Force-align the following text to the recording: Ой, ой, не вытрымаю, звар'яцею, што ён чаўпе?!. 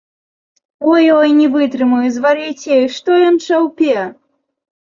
Ой, 0.91 1.05
ой, 1.19 1.29
не 1.41 1.47
вытрымаю, 1.55 2.09
звар'яцею, 2.17 2.81
што 2.97 3.09
ён 3.29 3.35
чаўпе?!. 3.51 3.99